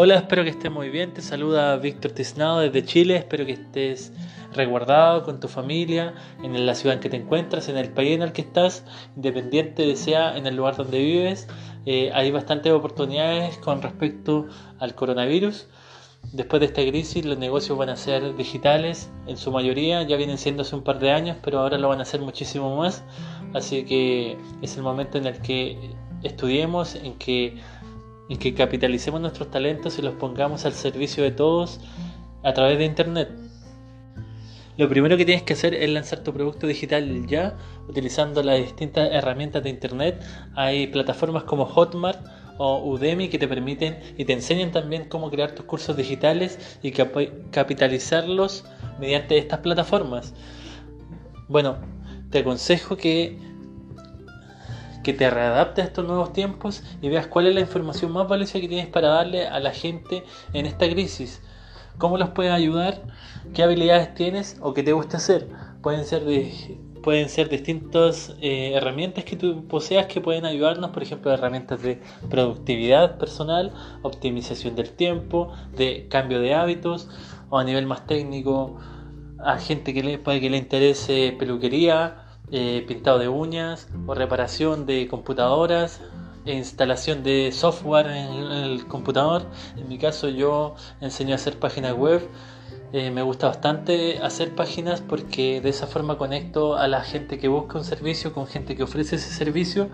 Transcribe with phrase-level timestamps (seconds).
[0.00, 1.12] Hola, espero que estés muy bien.
[1.12, 3.16] Te saluda Víctor Tiznado desde Chile.
[3.16, 4.12] Espero que estés
[4.52, 8.22] resguardado con tu familia, en la ciudad en que te encuentras, en el país en
[8.22, 8.84] el que estás,
[9.16, 11.48] independiente de sea en el lugar donde vives.
[11.84, 14.46] Eh, hay bastantes oportunidades con respecto
[14.78, 15.66] al coronavirus.
[16.32, 20.38] Después de esta crisis los negocios van a ser digitales en su mayoría, ya vienen
[20.38, 23.02] siendo hace un par de años, pero ahora lo van a hacer muchísimo más.
[23.52, 25.76] Así que es el momento en el que
[26.22, 27.56] estudiemos, en que
[28.28, 31.80] en que capitalicemos nuestros talentos y los pongamos al servicio de todos
[32.42, 33.28] a través de Internet.
[34.76, 37.56] Lo primero que tienes que hacer es lanzar tu producto digital ya,
[37.88, 40.24] utilizando las distintas herramientas de Internet.
[40.54, 42.24] Hay plataformas como Hotmart
[42.58, 46.92] o Udemy que te permiten y te enseñan también cómo crear tus cursos digitales y
[46.92, 48.66] capitalizarlos
[49.00, 50.32] mediante estas plataformas.
[51.48, 51.78] Bueno,
[52.30, 53.36] te aconsejo que
[55.02, 58.60] que te readaptes a estos nuevos tiempos y veas cuál es la información más valiosa
[58.60, 61.42] que tienes para darle a la gente en esta crisis.
[61.98, 63.02] ¿Cómo los puedes ayudar?
[63.54, 65.48] ¿Qué habilidades tienes o qué te gusta hacer?
[65.82, 66.22] Pueden ser,
[67.02, 72.00] pueden ser distintas eh, herramientas que tú poseas que pueden ayudarnos, por ejemplo, herramientas de
[72.30, 77.08] productividad personal, optimización del tiempo, de cambio de hábitos
[77.50, 78.78] o a nivel más técnico
[79.44, 84.86] a gente que le, puede que le interese peluquería, eh, pintado de uñas o reparación
[84.86, 86.00] de computadoras,
[86.48, 89.42] e instalación de software en, el computador.
[89.76, 92.26] En mi caso yo enseño a hacer páginas web.
[92.92, 97.48] Eh, me gusta bastante hacer páginas porque de esa forma conecto a la gente que
[97.48, 99.90] busca un servicio con gente que ofrece ese servicio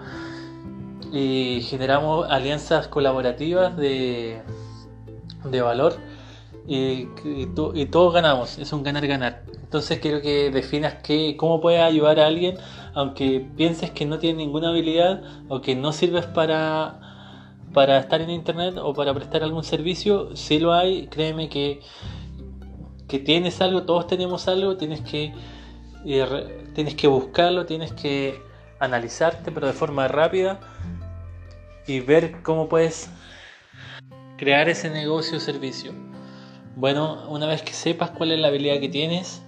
[1.12, 4.40] y generamos alianzas colaborativas de,
[5.44, 5.96] de valor
[6.66, 9.44] y, y todos ganamos, es un ganar-ganar.
[9.62, 12.56] Entonces quiero que definas que, cómo puedes ayudar a alguien,
[12.94, 18.30] aunque pienses que no tiene ninguna habilidad o que no sirves para, para estar en
[18.30, 21.80] internet o para prestar algún servicio, si lo hay, créeme que,
[23.08, 25.34] que tienes algo, todos tenemos algo, tienes que,
[26.06, 28.40] eh, tienes que buscarlo, tienes que
[28.78, 30.60] analizarte, pero de forma rápida
[31.86, 33.10] y ver cómo puedes
[34.38, 36.03] crear ese negocio o servicio.
[36.76, 39.42] Bueno, una vez que sepas cuál es la habilidad que tienes,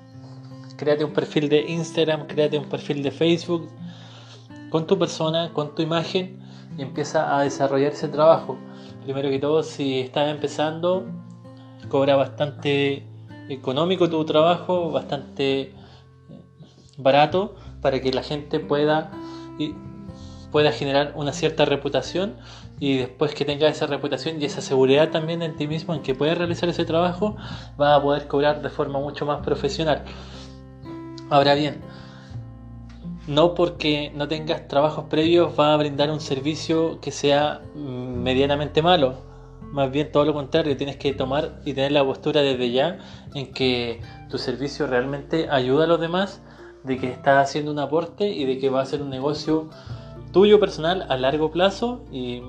[0.76, 3.69] créate un perfil de Instagram, créate un perfil de Facebook
[4.70, 6.38] con tu persona, con tu imagen
[6.78, 8.56] y empieza a desarrollar ese trabajo.
[9.03, 11.04] Primero que todo, si estás empezando,
[11.88, 13.04] cobra bastante
[13.48, 15.72] económico tu trabajo, bastante eh,
[16.97, 19.10] barato para que la gente pueda
[20.53, 22.37] pueda generar una cierta reputación
[22.78, 26.14] y después que tenga esa reputación y esa seguridad también en ti mismo en que
[26.14, 27.37] puedes realizar ese trabajo,
[27.76, 30.04] vas a poder cobrar de forma mucho más profesional.
[31.31, 31.81] Ahora bien,
[33.26, 39.14] no porque no tengas trabajos previos va a brindar un servicio que sea medianamente malo.
[39.72, 42.98] Más bien todo lo contrario, tienes que tomar y tener la postura desde ya
[43.34, 44.00] en que
[44.31, 46.41] tu servicio realmente ayuda a los demás,
[46.84, 49.70] de que estás haciendo un aporte y de que va a ser un negocio
[50.37, 52.43] tuyo personal a largo plazo y,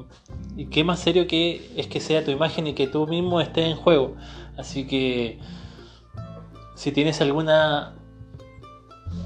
[0.57, 3.63] y qué más serio que es que sea tu imagen y que tú mismo estés
[3.63, 4.17] en juego.
[4.57, 5.39] Así que
[6.75, 7.95] si tienes alguna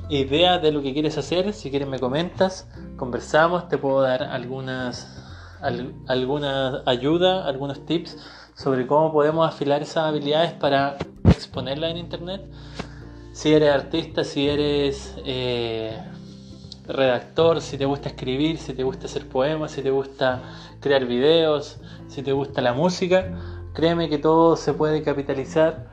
[0.09, 5.07] idea de lo que quieres hacer, si quieres me comentas, conversamos, te puedo dar algunas,
[6.07, 8.15] alguna ayuda, algunos tips
[8.53, 12.43] sobre cómo podemos afilar esas habilidades para exponerlas en internet.
[13.33, 15.99] Si eres artista, si eres eh,
[16.93, 20.41] redactor, si te gusta escribir, si te gusta hacer poemas, si te gusta
[20.79, 23.31] crear videos, si te gusta la música,
[23.73, 25.87] créeme que todo se puede capitalizar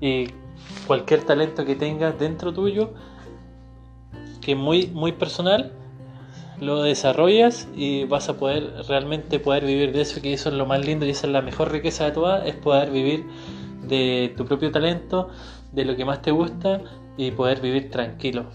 [0.00, 0.28] y
[0.86, 2.92] cualquier talento que tengas dentro tuyo
[4.40, 5.72] que muy, muy personal,
[6.60, 10.66] lo desarrollas y vas a poder realmente poder vivir de eso, que eso es lo
[10.66, 13.26] más lindo y esa es la mejor riqueza de todas, es poder vivir
[13.82, 15.28] de tu propio talento,
[15.72, 16.80] de lo que más te gusta
[17.16, 18.46] y poder vivir tranquilo.